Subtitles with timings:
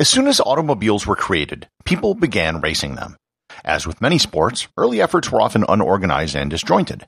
[0.00, 3.18] As soon as automobiles were created, people began racing them.
[3.62, 7.06] As with many sports, early efforts were often unorganized and disjointed.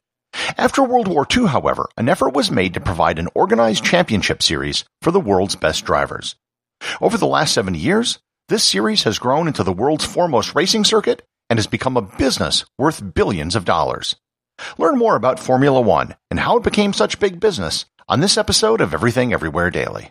[0.58, 4.84] After World War II, however, an effort was made to provide an organized championship series
[5.00, 6.36] for the world's best drivers.
[7.00, 8.18] Over the last 70 years,
[8.50, 12.66] this series has grown into the world's foremost racing circuit and has become a business
[12.76, 14.16] worth billions of dollars.
[14.76, 18.82] Learn more about Formula One and how it became such big business on this episode
[18.82, 20.10] of Everything Everywhere Daily.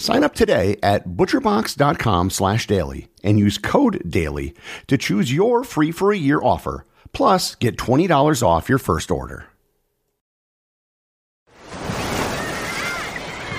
[0.00, 4.54] Sign up today at butcherbox.com slash daily and use code DAILY
[4.86, 6.86] to choose your free for a year offer.
[7.12, 9.44] Plus, get $20 off your first order.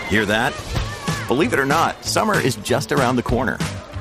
[0.10, 0.60] Hear that?
[1.28, 3.60] Believe it or not, summer is just around the corner.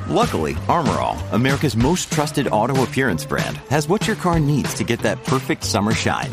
[0.09, 4.83] Luckily, Armor All, America's most trusted auto appearance brand, has what your car needs to
[4.83, 6.31] get that perfect summer shine.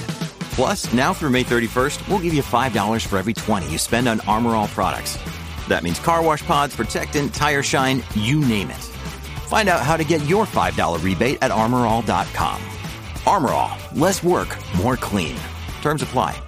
[0.56, 4.22] Plus, now through May 31st, we'll give you $5 for every 20 you spend on
[4.22, 5.18] Armor All products.
[5.68, 8.84] That means car wash pods, protectant, tire shine, you name it.
[9.48, 12.62] Find out how to get your $5 rebate at armorall.com.
[13.26, 15.38] Armor All, less work, more clean.
[15.82, 16.42] Terms apply.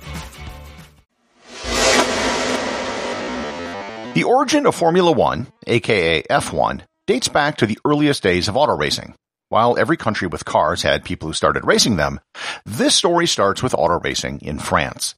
[4.15, 8.75] The origin of Formula One, aka F1, dates back to the earliest days of auto
[8.75, 9.13] racing.
[9.49, 12.19] While every country with cars had people who started racing them,
[12.65, 15.15] this story starts with auto racing in France.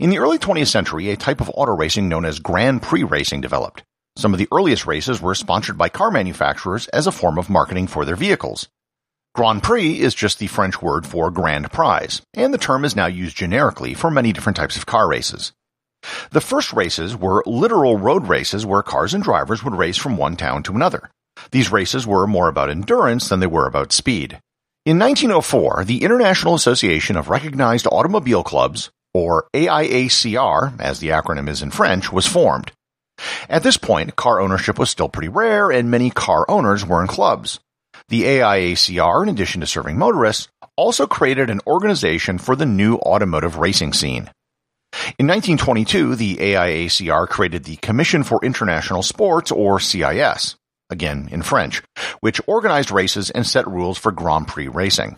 [0.00, 3.40] In the early 20th century, a type of auto racing known as Grand Prix racing
[3.40, 3.82] developed.
[4.16, 7.88] Some of the earliest races were sponsored by car manufacturers as a form of marketing
[7.88, 8.68] for their vehicles.
[9.34, 13.06] Grand Prix is just the French word for grand prize, and the term is now
[13.06, 15.52] used generically for many different types of car races.
[16.30, 20.36] The first races were literal road races where cars and drivers would race from one
[20.36, 21.10] town to another.
[21.50, 24.38] These races were more about endurance than they were about speed.
[24.86, 31.62] In 1904, the International Association of Recognized Automobile Clubs, or AIACR, as the acronym is
[31.62, 32.72] in French, was formed.
[33.48, 37.06] At this point, car ownership was still pretty rare and many car owners were in
[37.06, 37.60] clubs.
[38.08, 43.56] The AIACR, in addition to serving motorists, also created an organization for the new automotive
[43.56, 44.30] racing scene.
[45.18, 50.56] In 1922, the AIACR created the Commission for International Sports, or CIS,
[50.90, 51.82] again in French,
[52.20, 55.16] which organized races and set rules for Grand Prix racing.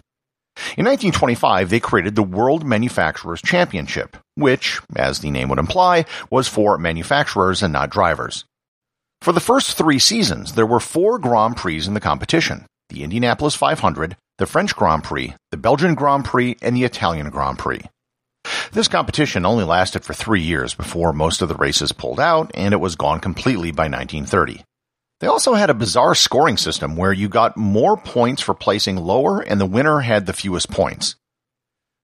[0.77, 6.49] In 1925, they created the World Manufacturers Championship, which, as the name would imply, was
[6.49, 8.45] for manufacturers and not drivers.
[9.21, 13.57] For the first three seasons, there were four Grand Prix in the competition the Indianapolis
[13.57, 17.83] 500, the French Grand Prix, the Belgian Grand Prix, and the Italian Grand Prix.
[18.73, 22.73] This competition only lasted for three years before most of the races pulled out, and
[22.73, 24.63] it was gone completely by 1930.
[25.21, 29.41] They also had a bizarre scoring system where you got more points for placing lower
[29.41, 31.17] and the winner had the fewest points.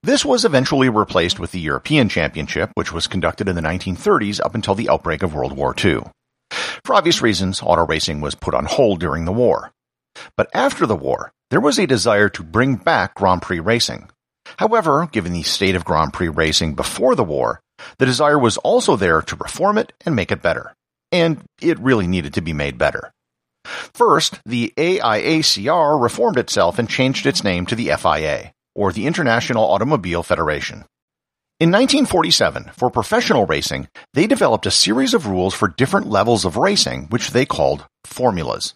[0.02, 4.54] This was eventually replaced with the European Championship, which was conducted in the 1930s up
[4.54, 6.00] until the outbreak of World War II.
[6.84, 9.72] For obvious reasons, auto racing was put on hold during the war.
[10.36, 14.10] But after the war, there was a desire to bring back Grand Prix racing.
[14.56, 17.60] However, given the state of Grand Prix racing before the war,
[17.98, 20.74] the desire was also there to reform it and make it better.
[21.12, 23.12] And it really needed to be made better.
[23.64, 29.68] First, the AIACR reformed itself and changed its name to the FIA, or the International
[29.70, 30.84] Automobile Federation.
[31.60, 36.56] In 1947, for professional racing, they developed a series of rules for different levels of
[36.56, 38.74] racing, which they called formulas.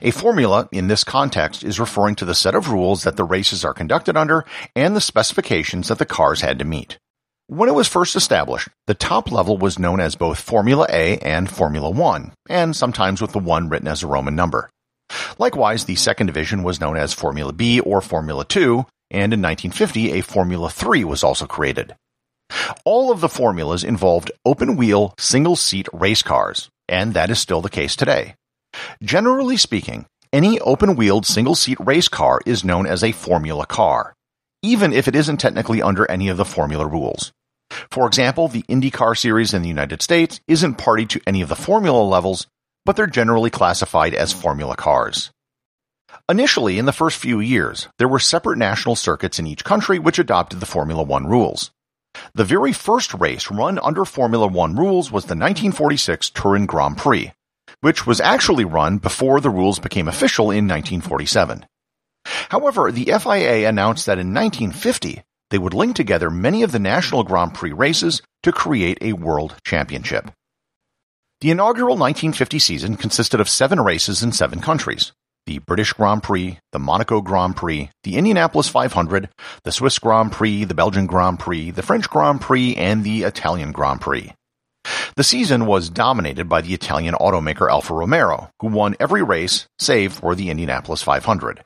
[0.00, 3.64] A formula in this context is referring to the set of rules that the races
[3.64, 6.98] are conducted under and the specifications that the cars had to meet.
[7.46, 11.50] When it was first established, the top level was known as both Formula A and
[11.50, 14.70] Formula 1, and sometimes with the 1 written as a Roman number.
[15.38, 20.12] Likewise, the second division was known as Formula B or Formula 2, and in 1950
[20.12, 21.94] a Formula 3 was also created.
[22.86, 27.60] All of the formulas involved open wheel, single seat race cars, and that is still
[27.60, 28.36] the case today.
[29.02, 34.14] Generally speaking, any open wheeled single seat race car is known as a formula car,
[34.64, 37.32] even if it isn't technically under any of the formula rules.
[37.90, 41.54] For example, the IndyCar series in the United States isn't party to any of the
[41.54, 42.46] formula levels,
[42.86, 45.30] but they're generally classified as formula cars.
[46.30, 50.18] Initially, in the first few years, there were separate national circuits in each country which
[50.18, 51.70] adopted the Formula One rules.
[52.34, 57.32] The very first race run under Formula One rules was the 1946 Turin Grand Prix,
[57.82, 61.66] which was actually run before the rules became official in 1947.
[62.48, 67.22] However, the FIA announced that in 1950, they would link together many of the national
[67.22, 70.30] Grand Prix races to create a world championship.
[71.40, 75.12] The inaugural 1950 season consisted of seven races in seven countries,
[75.46, 79.28] the British Grand Prix, the Monaco Grand Prix, the Indianapolis 500,
[79.62, 83.72] the Swiss Grand Prix, the Belgian Grand Prix, the French Grand Prix, and the Italian
[83.72, 84.32] Grand Prix.
[85.16, 90.14] The season was dominated by the Italian automaker Alfa Romeo, who won every race save
[90.14, 91.62] for the Indianapolis 500.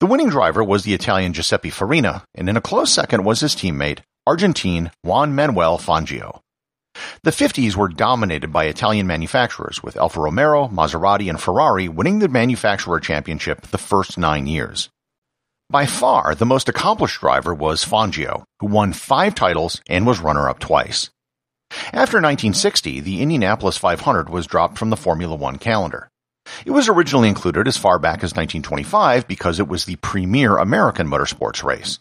[0.00, 3.54] The winning driver was the Italian Giuseppe Farina, and in a close second was his
[3.54, 6.40] teammate, Argentine Juan Manuel Fangio.
[7.22, 12.28] The 50s were dominated by Italian manufacturers, with Alfa Romeo, Maserati, and Ferrari winning the
[12.28, 14.90] manufacturer championship the first nine years.
[15.70, 20.58] By far, the most accomplished driver was Fangio, who won five titles and was runner-up
[20.58, 21.10] twice.
[21.92, 26.10] After 1960, the Indianapolis 500 was dropped from the Formula One calendar.
[26.64, 31.08] It was originally included as far back as 1925 because it was the premier American
[31.08, 31.98] motorsports race.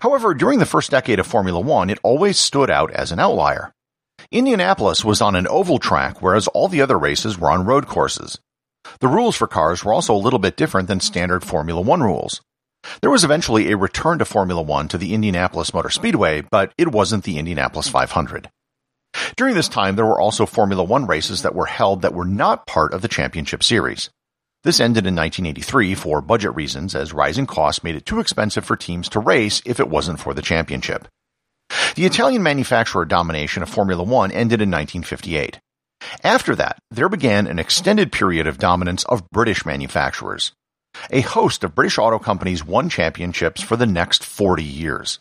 [0.00, 3.72] However, during the first decade of Formula One, it always stood out as an outlier.
[4.30, 8.38] Indianapolis was on an oval track, whereas all the other races were on road courses.
[9.00, 12.40] The rules for cars were also a little bit different than standard Formula One rules.
[13.00, 16.92] There was eventually a return to Formula One to the Indianapolis Motor Speedway, but it
[16.92, 18.48] wasn't the Indianapolis 500.
[19.36, 22.66] During this time, there were also Formula One races that were held that were not
[22.66, 24.10] part of the championship series.
[24.64, 28.76] This ended in 1983 for budget reasons, as rising costs made it too expensive for
[28.76, 31.06] teams to race if it wasn't for the championship.
[31.94, 35.60] The Italian manufacturer domination of Formula One ended in 1958.
[36.22, 40.52] After that, there began an extended period of dominance of British manufacturers.
[41.10, 45.20] A host of British auto companies won championships for the next 40 years.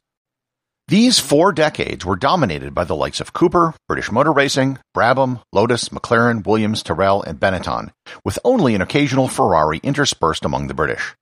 [0.87, 5.89] These four decades were dominated by the likes of Cooper, British Motor Racing, Brabham, Lotus,
[5.89, 7.89] McLaren, Williams, Tyrrell, and Benetton,
[8.23, 11.15] with only an occasional Ferrari interspersed among the British.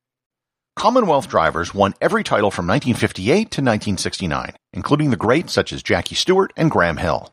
[0.75, 6.16] Commonwealth drivers won every title from 1958 to 1969, including the greats such as Jackie
[6.16, 7.31] Stewart and Graham Hill.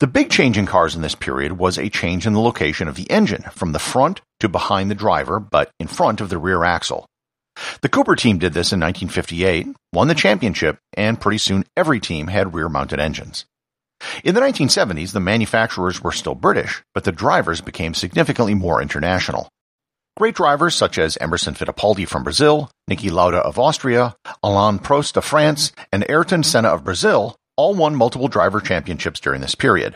[0.00, 2.96] The big change in cars in this period was a change in the location of
[2.96, 6.62] the engine from the front to behind the driver, but in front of the rear
[6.62, 7.06] axle.
[7.80, 12.28] The Cooper team did this in 1958, won the championship, and pretty soon every team
[12.28, 13.44] had rear mounted engines.
[14.22, 19.48] In the 1970s, the manufacturers were still British, but the drivers became significantly more international.
[20.16, 25.24] Great drivers such as Emerson Fittipaldi from Brazil, Niki Lauda of Austria, Alain Prost of
[25.24, 29.94] France, and Ayrton Senna of Brazil all won multiple driver championships during this period.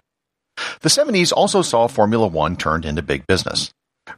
[0.81, 3.73] The 70s also saw Formula One turned into big business.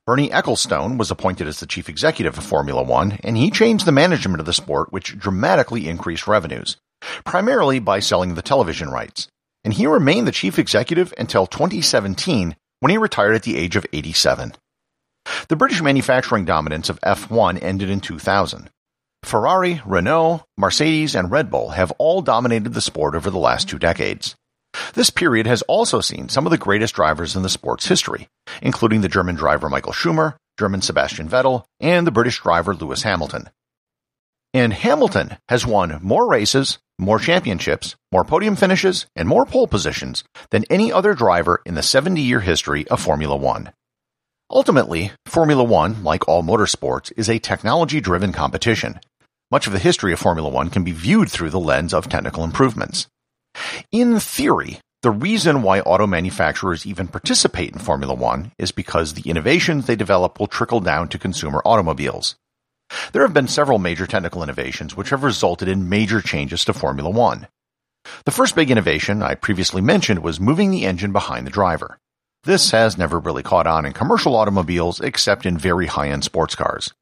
[0.07, 3.93] Bernie Ecclestone was appointed as the chief executive of Formula One, and he changed the
[3.93, 6.77] management of the sport, which dramatically increased revenues,
[7.25, 9.29] primarily by selling the television rights.
[9.63, 13.87] And he remained the chief executive until 2017, when he retired at the age of
[13.93, 14.53] 87.
[15.49, 18.70] The British manufacturing dominance of F1 ended in 2000.
[19.23, 23.79] Ferrari, Renault, Mercedes, and Red Bull have all dominated the sport over the last two
[23.79, 24.37] decades.
[24.95, 28.29] This period has also seen some of the greatest drivers in the sport's history,
[28.63, 33.51] including the German driver Michael Schumacher, German Sebastian Vettel, and the British driver Lewis Hamilton.
[34.53, 40.23] And Hamilton has won more races, more championships, more podium finishes, and more pole positions
[40.51, 43.73] than any other driver in the 70 year history of Formula One.
[44.51, 49.01] Ultimately, Formula One, like all motorsports, is a technology-driven competition.
[49.51, 52.45] Much of the history of Formula One can be viewed through the lens of technical
[52.45, 53.09] improvements.
[53.93, 59.29] In theory, the reason why auto manufacturers even participate in Formula One is because the
[59.29, 62.37] innovations they develop will trickle down to consumer automobiles.
[63.13, 67.11] There have been several major technical innovations which have resulted in major changes to Formula
[67.11, 67.49] One.
[68.25, 71.99] The first big innovation I previously mentioned was moving the engine behind the driver.
[72.44, 76.93] This has never really caught on in commercial automobiles except in very high-end sports cars.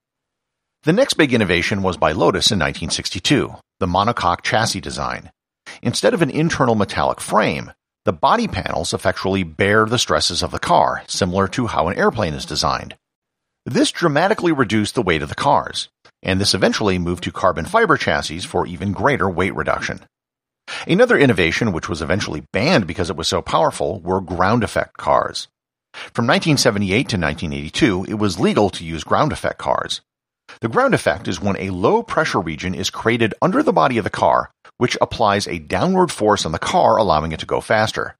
[0.85, 5.31] The next big innovation was by Lotus in 1962, the monocoque chassis design.
[5.83, 7.73] Instead of an internal metallic frame,
[8.05, 12.35] the body panels effectually bear the stresses of the car, similar to how an airplane
[12.35, 12.97] is designed.
[13.67, 15.89] This dramatically reduced the weight of the cars,
[16.23, 20.01] and this eventually moved to carbon fiber chassis for even greater weight reduction.
[20.87, 25.49] Another innovation which was eventually banned because it was so powerful were ground effect cars.
[25.93, 30.01] From 1978 to 1982, it was legal to use ground effect cars.
[30.61, 34.05] The ground effect is when a low pressure region is created under the body of
[34.05, 34.51] the car,
[34.83, 38.17] which applies a downward force on the car, allowing it to go faster.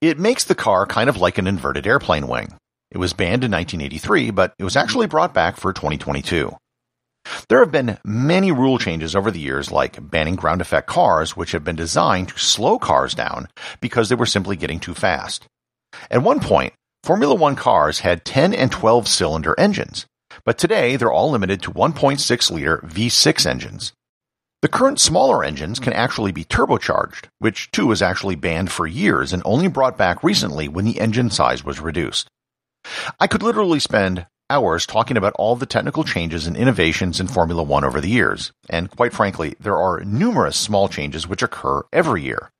[0.00, 2.54] It makes the car kind of like an inverted airplane wing.
[2.92, 6.54] It was banned in 1983, but it was actually brought back for 2022.
[7.48, 11.50] There have been many rule changes over the years, like banning ground effect cars, which
[11.50, 13.48] have been designed to slow cars down
[13.80, 15.48] because they were simply getting too fast.
[16.08, 20.06] At one point, Formula One cars had 10 and 12 cylinder engines,
[20.44, 23.92] but today they're all limited to 1.6 liter V6 engines.
[24.62, 25.98] The current smaller engines can hmm.
[25.98, 30.68] actually be turbocharged, which too was actually banned for years and only brought back recently
[30.68, 32.28] when the engine size was reduced.
[33.18, 37.62] I could literally spend hours talking about all the technical changes and innovations in Formula
[37.62, 42.22] One over the years, and quite frankly, there are numerous small changes which occur every
[42.22, 42.50] year.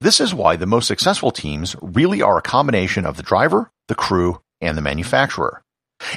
[0.00, 3.94] This is why the most successful teams really are a combination of the driver, the
[3.94, 5.62] crew, and the manufacturer.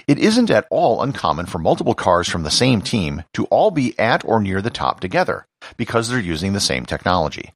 [0.08, 3.98] It isn't at all uncommon for multiple cars from the same team to all be
[4.00, 5.48] at or near the top together,
[5.78, 7.54] because they're using the same technology.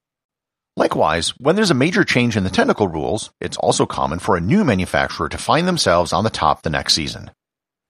[0.77, 4.41] Likewise, when there's a major change in the technical rules, it's also common for a
[4.41, 7.31] new manufacturer to find themselves on the top the next season.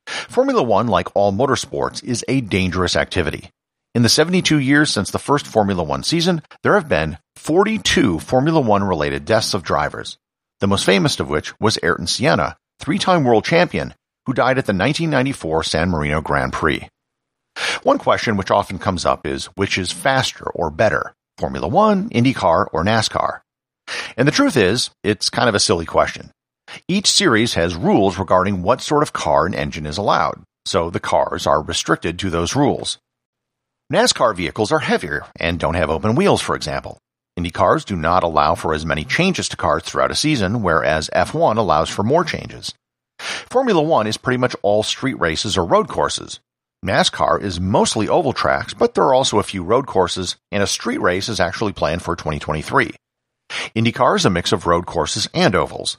[0.05, 3.49] Formula One, like all motorsports, is a dangerous activity.
[3.95, 8.59] In the 72 years since the first Formula One season, there have been 42 Formula
[8.59, 10.19] One related deaths of drivers,
[10.59, 14.65] the most famous of which was Ayrton Senna, three time world champion, who died at
[14.65, 16.87] the 1994 San Marino Grand Prix.
[17.83, 22.67] One question which often comes up is which is faster or better, Formula One, IndyCar,
[22.73, 23.41] or NASCAR?
[24.17, 26.31] And the truth is, it's kind of a silly question.
[26.87, 30.99] Each series has rules regarding what sort of car and engine is allowed, so the
[30.99, 32.97] cars are restricted to those rules.
[33.93, 36.97] NASCAR vehicles are heavier and don't have open wheels, for example.
[37.37, 41.09] Indy cars do not allow for as many changes to cars throughout a season, whereas
[41.13, 42.73] F1 allows for more changes.
[43.49, 46.39] Formula One is pretty much all street races or road courses.
[46.85, 50.67] NASCAR is mostly oval tracks, but there are also a few road courses, and a
[50.67, 52.91] street race is actually planned for 2023.
[53.75, 55.97] IndyCar is a mix of road courses and ovals.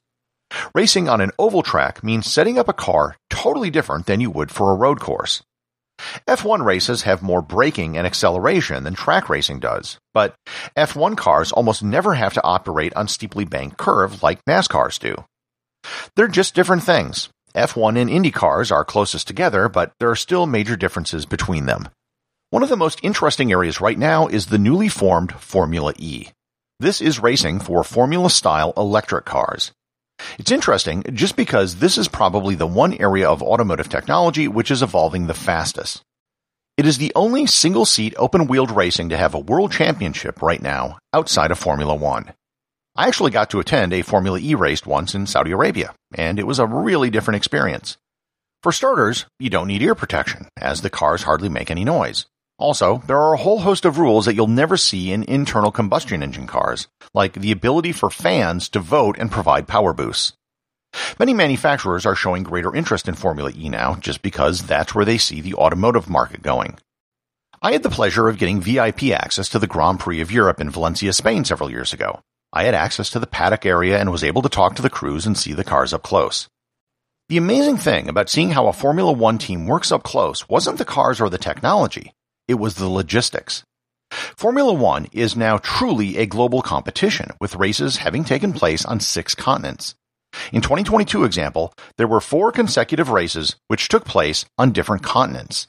[0.74, 4.52] Racing on an oval track means setting up a car totally different than you would
[4.52, 5.42] for a road course.
[6.28, 10.36] F1 races have more braking and acceleration than track racing does, but
[10.76, 15.24] F1 cars almost never have to operate on steeply banked curves like NASCARs do.
[16.14, 17.28] They're just different things.
[17.54, 21.88] F1 and Indy cars are closest together, but there are still major differences between them.
[22.50, 26.28] One of the most interesting areas right now is the newly formed Formula E.
[26.78, 29.72] This is racing for Formula style electric cars.
[30.38, 34.82] It's interesting just because this is probably the one area of automotive technology which is
[34.82, 36.02] evolving the fastest.
[36.76, 40.60] It is the only single seat open wheeled racing to have a world championship right
[40.60, 42.34] now outside of Formula One.
[42.98, 46.46] I actually got to attend a Formula E race once in Saudi Arabia, and it
[46.46, 47.98] was a really different experience.
[48.62, 52.24] For starters, you don't need ear protection, as the cars hardly make any noise.
[52.58, 56.22] Also, there are a whole host of rules that you'll never see in internal combustion
[56.22, 60.32] engine cars, like the ability for fans to vote and provide power boosts.
[61.18, 65.18] Many manufacturers are showing greater interest in Formula E now just because that's where they
[65.18, 66.78] see the automotive market going.
[67.60, 70.70] I had the pleasure of getting VIP access to the Grand Prix of Europe in
[70.70, 72.20] Valencia, Spain several years ago.
[72.52, 75.26] I had access to the paddock area and was able to talk to the crews
[75.26, 76.48] and see the cars up close.
[77.28, 80.84] The amazing thing about seeing how a Formula One team works up close wasn't the
[80.84, 82.12] cars or the technology,
[82.46, 83.64] it was the logistics.
[84.10, 89.34] Formula One is now truly a global competition, with races having taken place on six
[89.34, 89.96] continents.
[90.52, 95.66] In 2022 example, there were four consecutive races which took place on different continents.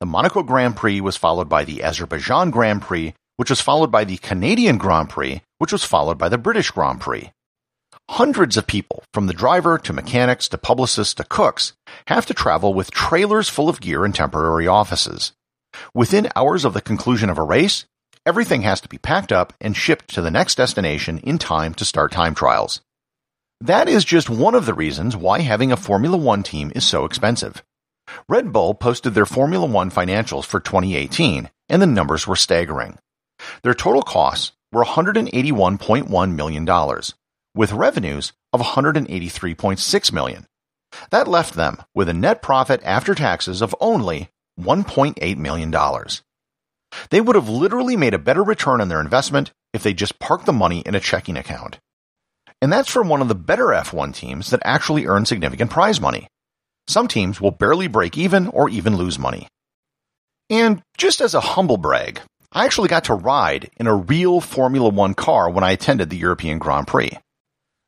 [0.00, 4.04] The Monaco Grand Prix was followed by the Azerbaijan Grand Prix, which was followed by
[4.04, 7.30] the Canadian Grand Prix, which was followed by the British Grand Prix.
[8.10, 11.72] Hundreds of people, from the driver to mechanics to publicists to cooks,
[12.06, 15.32] have to travel with trailers full of gear and temporary offices.
[15.92, 17.84] Within hours of the conclusion of a race,
[18.24, 21.84] everything has to be packed up and shipped to the next destination in time to
[21.84, 22.80] start time trials.
[23.60, 27.04] That is just one of the reasons why having a Formula One team is so
[27.04, 27.62] expensive.
[28.28, 32.98] Red Bull posted their Formula One financials for 2018, and the numbers were staggering.
[33.62, 37.00] Their total costs were $181.1 million,
[37.54, 40.46] with revenues of 183.6 million.
[41.10, 44.28] That left them with a net profit after taxes of only
[44.60, 45.74] $1.8 million.
[47.10, 50.46] They would have literally made a better return on their investment if they just parked
[50.46, 51.78] the money in a checking account.
[52.62, 56.28] And that's from one of the better F1 teams that actually earn significant prize money.
[56.88, 59.48] Some teams will barely break even or even lose money.
[60.48, 62.20] And just as a humble brag,
[62.56, 66.16] I actually got to ride in a real Formula One car when I attended the
[66.16, 67.10] European Grand Prix.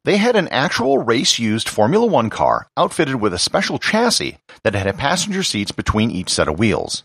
[0.04, 4.74] They had an actual race used Formula One car outfitted with a special chassis that
[4.74, 7.02] had passenger seats between each set of wheels.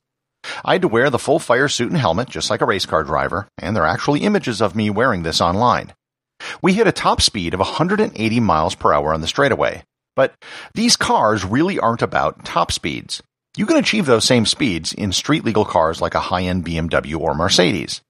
[0.66, 3.02] I had to wear the full fire suit and helmet just like a race car
[3.06, 5.94] driver, and there are actually images of me wearing this online.
[6.62, 9.84] We hit a top speed of 180 miles per hour on the straightaway,
[10.18, 10.34] but
[10.74, 13.24] these cars really aren't about top speeds.
[13.56, 17.36] You can achieve those same speeds in street legal cars like a high-end BMW or
[17.36, 18.02] Mercedes.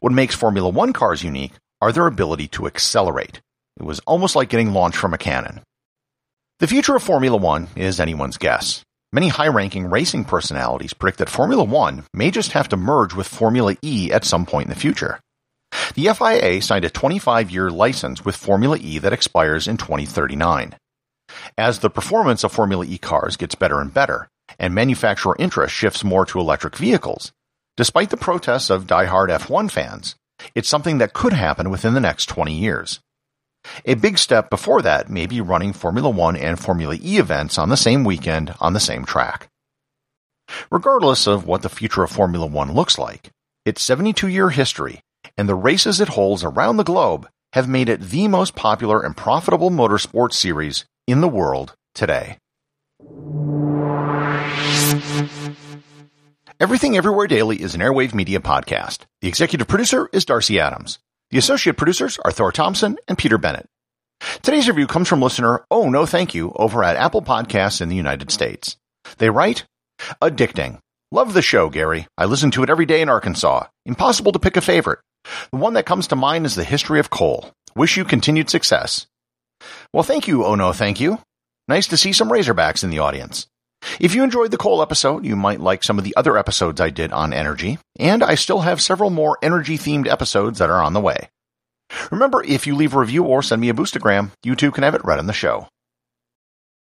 [0.00, 3.40] What makes Formula One cars unique are their ability to accelerate.
[3.80, 5.62] It was almost like getting launched from a cannon.
[6.58, 8.82] The future of Formula One is anyone's guess.
[9.10, 13.76] Many high-ranking racing personalities predict that Formula One may just have to merge with Formula
[13.80, 15.18] E at some point in the future.
[15.94, 20.74] The FIA signed a 25-year license with Formula E that expires in 2039.
[21.56, 26.04] As the performance of Formula E cars gets better and better, and manufacturer interest shifts
[26.04, 27.32] more to electric vehicles,
[27.76, 30.16] despite the protests of die-hard F1 fans,
[30.54, 33.00] it's something that could happen within the next 20 years.
[33.84, 37.70] A big step before that may be running Formula One and Formula E events on
[37.70, 39.48] the same weekend on the same track.
[40.70, 43.30] Regardless of what the future of Formula One looks like,
[43.64, 45.00] its 72 year history
[45.38, 49.16] and the races it holds around the globe have made it the most popular and
[49.16, 52.38] profitable motorsport series in the world today.
[56.60, 59.00] Everything Everywhere Daily is an Airwave Media podcast.
[59.20, 60.98] The executive producer is Darcy Adams.
[61.30, 63.66] The associate producers are Thor Thompson and Peter Bennett.
[64.42, 67.96] Today's review comes from listener Oh No Thank You over at Apple Podcasts in the
[67.96, 68.76] United States.
[69.18, 69.64] They write,
[70.22, 70.78] Addicting.
[71.10, 72.06] Love the show, Gary.
[72.16, 73.66] I listen to it every day in Arkansas.
[73.84, 75.00] Impossible to pick a favorite.
[75.50, 77.50] The one that comes to mind is the history of coal.
[77.76, 79.06] Wish you continued success.
[79.92, 81.18] Well, thank you, Oh No Thank You.
[81.66, 83.46] Nice to see some Razorbacks in the audience.
[83.98, 86.90] If you enjoyed the coal episode, you might like some of the other episodes I
[86.90, 90.92] did on energy, and I still have several more energy themed episodes that are on
[90.92, 91.30] the way.
[92.10, 94.94] Remember, if you leave a review or send me a boostagram, you too can have
[94.94, 95.68] it read on the show.